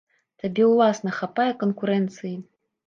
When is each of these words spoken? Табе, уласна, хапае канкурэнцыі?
Табе, 0.43 0.63
уласна, 0.71 1.09
хапае 1.21 1.49
канкурэнцыі? 1.65 2.35